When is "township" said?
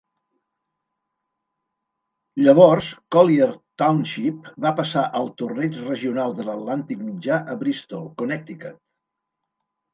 3.83-4.49